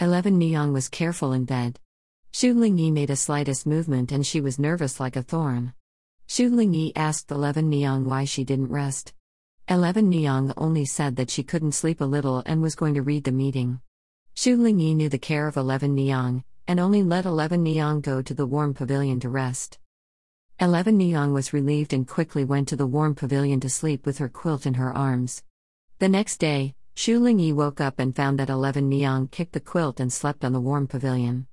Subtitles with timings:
[0.00, 1.78] 11 Niang was careful in bed.
[2.32, 5.72] Xu Lingyi made a slightest movement and she was nervous like a thorn.
[6.26, 9.14] Xu Lingyi asked 11 Niang why she didn't rest.
[9.68, 13.22] 11 Niang only said that she couldn't sleep a little and was going to read
[13.22, 13.80] the meeting.
[14.34, 18.34] Xu Lingyi knew the care of 11 Niang, and only let 11 Niang go to
[18.34, 19.78] the warm pavilion to rest.
[20.58, 24.28] 11 Niang was relieved and quickly went to the warm pavilion to sleep with her
[24.28, 25.44] quilt in her arms.
[26.00, 29.98] The next day, Xu Lingyi woke up and found that 11 Niang kicked the quilt
[29.98, 31.46] and slept on the warm pavilion.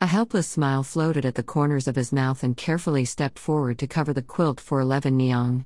[0.00, 3.86] A helpless smile floated at the corners of his mouth and carefully stepped forward to
[3.86, 5.64] cover the quilt for 11 Niang.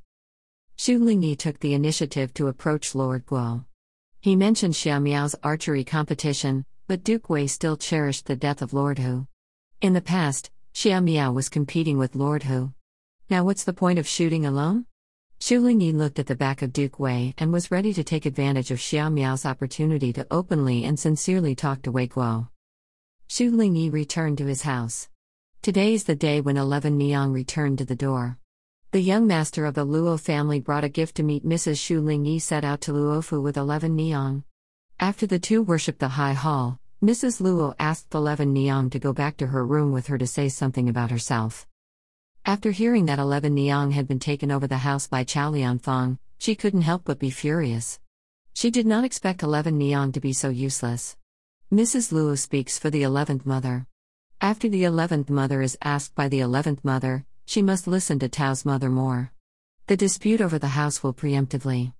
[0.77, 3.65] Xu Lingyi took the initiative to approach Lord Guo.
[4.21, 8.99] He mentioned Xia Miao's archery competition, but Duke Wei still cherished the death of Lord
[8.99, 9.27] Hu.
[9.81, 12.73] In the past, Xia Miao was competing with Lord Hu.
[13.31, 14.87] Now what's the point of shooting alone?
[15.41, 18.71] Xu Lingyi looked at the back of Duke Wei and was ready to take advantage
[18.71, 22.49] of Xia Miao's opportunity to openly and sincerely talk to Wei Guo.
[23.29, 25.09] Xu Lingyi returned to his house.
[25.61, 28.39] Today is the day when 11 Niang returned to the door.
[28.93, 31.77] The young master of the Luo family brought a gift to meet Mrs.
[31.77, 34.45] Xu Lingyi set out to Luofu with 11 Niang.
[35.01, 37.43] After the two worshipped the high hall, Mrs.
[37.43, 40.89] Luo asked 11 Niang to go back to her room with her to say something
[40.89, 41.67] about herself.
[42.47, 46.55] After hearing that 11 Niang had been taken over the house by Chow Lianfang, she
[46.55, 47.99] couldn't help but be furious.
[48.53, 51.17] She did not expect 11 Niang to be so useless.
[51.73, 52.13] Mrs.
[52.13, 53.87] Luo speaks for the 11th mother.
[54.43, 58.67] After the 11th mother is asked by the 11th mother, she must listen to Tao's
[58.67, 59.33] mother more.
[59.87, 61.95] The dispute over the house will preemptively.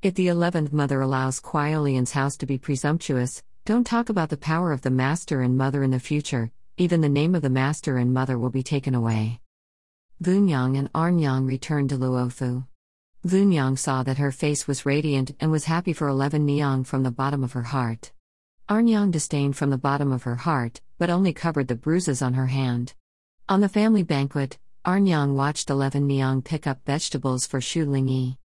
[0.00, 4.70] If the 11th mother allows Kuai house to be presumptuous, don't talk about the power
[4.70, 8.14] of the master and mother in the future, even the name of the master and
[8.14, 9.40] mother will be taken away.
[10.20, 12.66] Vunyang and Arnyang returned to Luofu.
[13.24, 17.12] Vunyang saw that her face was radiant and was happy for 11 Niang from the
[17.12, 18.10] bottom of her heart.
[18.68, 22.48] Arnyang disdained from the bottom of her heart, but only covered the bruises on her
[22.48, 22.94] hand.
[23.48, 28.38] On the family banquet, Arnyang watched 11 Niang pick up vegetables for Xu Lingyi.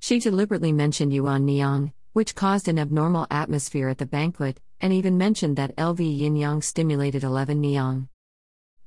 [0.00, 5.18] She deliberately mentioned Yuan Niang, which caused an abnormal atmosphere at the banquet, and even
[5.18, 8.08] mentioned that LV Yin Yang stimulated 11 Niang.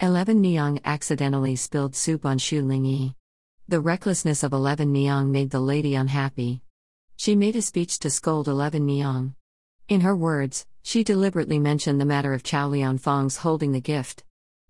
[0.03, 3.13] 11 Niang accidentally spilled soup on Xu Lingyi.
[3.67, 6.63] The recklessness of 11 Niang made the lady unhappy.
[7.17, 9.35] She made a speech to scold 11 Niang.
[9.89, 14.23] In her words, she deliberately mentioned the matter of Chow Lianfang's holding the gift.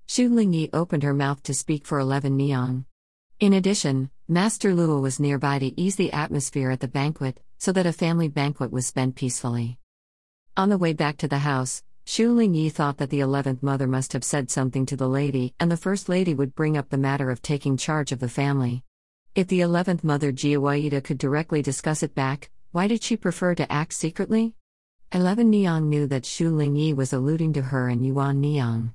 [0.06, 2.84] Xu Lingyi opened her mouth to speak for 11 Niang.
[3.40, 7.86] In addition, Master Luo was nearby to ease the atmosphere at the banquet, so that
[7.86, 9.78] a family banquet was spent peacefully.
[10.58, 14.12] On the way back to the house, Xu Lingyi thought that the eleventh mother must
[14.12, 17.30] have said something to the lady, and the first lady would bring up the matter
[17.30, 18.84] of taking charge of the family.
[19.34, 23.72] If the eleventh mother Jiawaida could directly discuss it back, why did she prefer to
[23.72, 24.56] act secretly?
[25.14, 28.94] Eleven Niang knew that Xu Lingyi was alluding to her and Yuan Niang.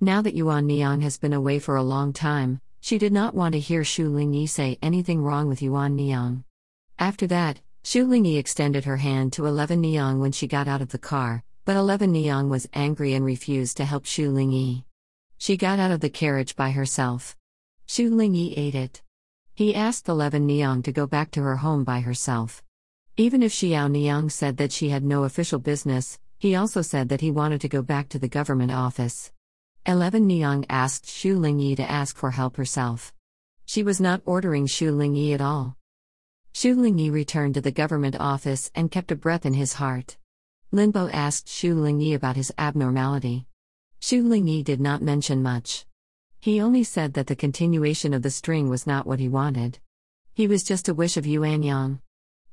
[0.00, 3.54] Now that Yuan Niang has been away for a long time, she did not want
[3.54, 6.44] to hear Xu Lingyi say anything wrong with Yuan Niang.
[7.00, 10.90] After that, Xu Lingyi extended her hand to Eleven Niang when she got out of
[10.90, 14.84] the car, but Eleven Niang was angry and refused to help Xu Lingyi.
[15.36, 17.36] She got out of the carriage by herself.
[17.86, 19.02] Xu Lingyi ate it.
[19.52, 22.62] He asked Eleven Niang to go back to her home by herself.
[23.18, 27.20] Even if Xiao Niang said that she had no official business, he also said that
[27.20, 29.30] he wanted to go back to the government office.
[29.84, 33.12] Eleven Niang asked Xu Lingyi to ask for help herself.
[33.66, 35.76] She was not ordering Xu Lingyi at all.
[36.54, 40.16] Xu Lingyi returned to the government office and kept a breath in his heart.
[40.70, 43.46] Linbo asked Xu Lingyi about his abnormality.
[44.02, 45.86] Xu Lingyi did not mention much.
[46.40, 49.78] He only said that the continuation of the string was not what he wanted.
[50.34, 52.00] He was just a wish of Yuan Niang.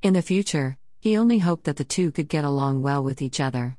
[0.02, 3.42] In the future, he only hoped that the two could get along well with each
[3.42, 3.78] other.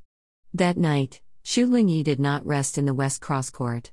[0.53, 3.89] That night, Xu Lingyi did not rest in the West Cross Court.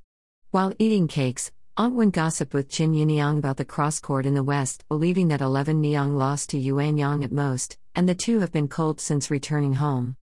[0.50, 4.43] While eating cakes, Aunt Wen gossiped with Qin Yiniang about the cross court in the
[4.43, 8.53] West, believing that 11 Niang lost to Yuan Niang at most, and the two have
[8.53, 10.16] been cold since returning home.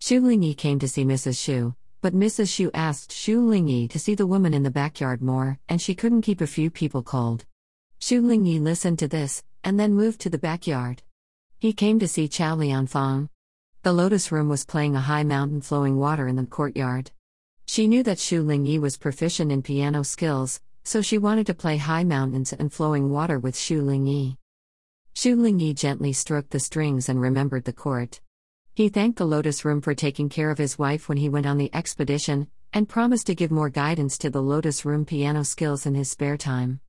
[0.00, 1.36] Xu Lingyi came to see Mrs.
[1.36, 2.46] Xu, but Mrs.
[2.46, 6.22] Xu asked Xu Lingyi to see the woman in the backyard more, and she couldn't
[6.22, 7.44] keep a few people cold.
[8.00, 11.02] Xu Lingyi listened to this, and then moved to the backyard.
[11.58, 13.28] He came to see Chow Lianfang.
[13.82, 17.10] The lotus room was playing a high mountain flowing water in the courtyard.
[17.66, 21.76] She knew that Xu Lingyi was proficient in piano skills, so she wanted to play
[21.76, 24.38] high mountains and flowing water with Xu Lingyi.
[25.14, 28.22] Xu Lingyi gently stroked the strings and remembered the court.
[28.80, 31.58] He thanked the Lotus Room for taking care of his wife when he went on
[31.58, 35.94] the expedition, and promised to give more guidance to the Lotus Room piano skills in
[35.94, 36.80] his spare time.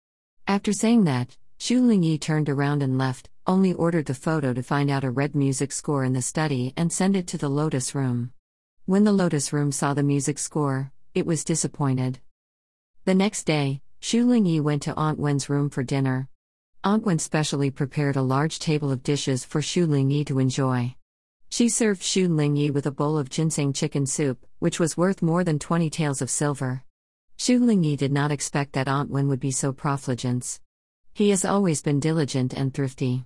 [0.48, 4.90] After saying that, Xu Lingyi turned around and left, only ordered the photo to find
[4.90, 8.32] out a red music score in the study and send it to the Lotus Room.
[8.86, 12.20] When the Lotus Room saw the music score, it was disappointed.
[13.04, 16.30] The next day, Xu Lingyi went to Aunt Wen's room for dinner.
[16.86, 20.96] Aunt Wen specially prepared a large table of dishes for Xu Lingyi to enjoy.
[21.52, 25.44] She served Xu Lingyi with a bowl of ginseng chicken soup, which was worth more
[25.44, 26.86] than 20 taels of silver.
[27.38, 30.62] Xu Lingyi did not expect that Aunt Wen would be so profligate.
[31.14, 33.26] He has always been diligent and thrifty.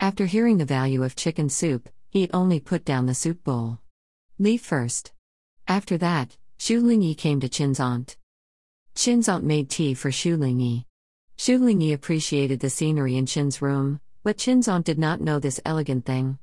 [0.00, 3.78] After hearing the value of chicken soup, he only put down the soup bowl.
[4.36, 5.12] Leave first.
[5.68, 8.16] After that, Xu Lingyi came to Qin's aunt.
[8.96, 10.86] Qin's aunt made tea for Xu Lingyi.
[11.38, 15.60] Xu Lingyi appreciated the scenery in Qin's room, but Qin's aunt did not know this
[15.64, 16.40] elegant thing.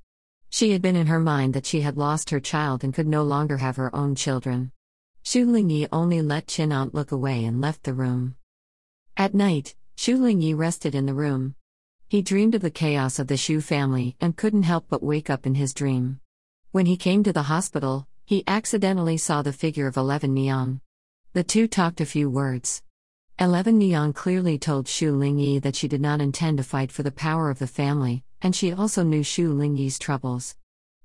[0.50, 3.24] She had been in her mind that she had lost her child and could no
[3.24, 4.72] longer have her own children.
[5.24, 8.36] Xu Lingyi only let Qin aunt look away and left the room.
[9.18, 11.56] At night, Xu Lingyi rested in the room.
[12.08, 15.46] He dreamed of the chaos of the Xu family and couldn't help but wake up
[15.46, 16.22] in his dream.
[16.72, 20.80] When he came to the hospital, he accidentally saw the figure of Eleven Niang.
[21.34, 22.82] The two talked a few words.
[23.40, 27.12] Eleven Niang clearly told Xu Lingyi that she did not intend to fight for the
[27.12, 30.56] power of the family, and she also knew Xu Lingyi's troubles.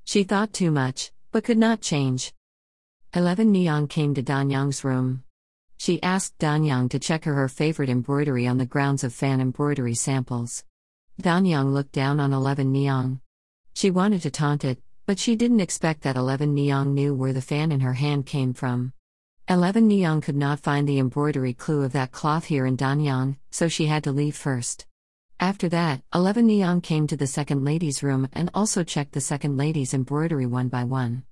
[0.04, 2.32] She thought too much, but could not change.
[3.14, 5.24] Eleven Niang came to Danyang's room.
[5.78, 9.94] She asked Danyang to check her her favorite embroidery on the grounds of fan embroidery
[9.94, 10.64] samples.
[11.20, 13.20] Danyang looked down on Eleven Niang.
[13.74, 17.42] She wanted to taunt it, but she didn't expect that Eleven Niang knew where the
[17.42, 18.92] fan in her hand came from.
[19.48, 23.68] Eleven Niang could not find the embroidery clue of that cloth here in Danyang, so
[23.68, 24.86] she had to leave first.
[25.40, 29.56] After that, Eleven Niang came to the second lady's room and also checked the second
[29.56, 31.24] lady's embroidery one by one.